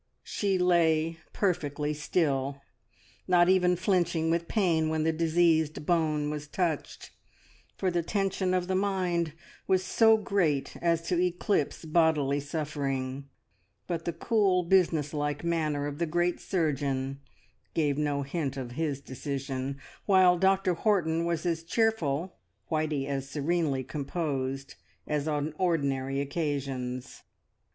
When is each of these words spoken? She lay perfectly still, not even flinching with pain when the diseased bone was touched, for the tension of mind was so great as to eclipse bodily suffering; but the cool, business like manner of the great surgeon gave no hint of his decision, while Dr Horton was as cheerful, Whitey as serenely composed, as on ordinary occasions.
She 0.23 0.57
lay 0.57 1.19
perfectly 1.31 1.93
still, 1.93 2.59
not 3.27 3.49
even 3.49 3.75
flinching 3.75 4.31
with 4.31 4.47
pain 4.47 4.89
when 4.89 5.03
the 5.03 5.11
diseased 5.13 5.85
bone 5.85 6.31
was 6.31 6.47
touched, 6.47 7.11
for 7.77 7.91
the 7.91 8.01
tension 8.01 8.55
of 8.55 8.67
mind 8.67 9.33
was 9.67 9.83
so 9.85 10.17
great 10.17 10.75
as 10.77 11.03
to 11.03 11.21
eclipse 11.21 11.85
bodily 11.85 12.39
suffering; 12.39 13.29
but 13.85 14.05
the 14.05 14.11
cool, 14.13 14.63
business 14.63 15.13
like 15.13 15.43
manner 15.43 15.85
of 15.85 15.99
the 15.99 16.07
great 16.07 16.39
surgeon 16.39 17.19
gave 17.75 17.95
no 17.95 18.23
hint 18.23 18.57
of 18.57 18.71
his 18.71 19.01
decision, 19.01 19.77
while 20.07 20.35
Dr 20.35 20.73
Horton 20.73 21.25
was 21.25 21.45
as 21.45 21.61
cheerful, 21.61 22.37
Whitey 22.71 23.05
as 23.05 23.29
serenely 23.29 23.83
composed, 23.83 24.73
as 25.05 25.27
on 25.27 25.53
ordinary 25.59 26.19
occasions. 26.19 27.21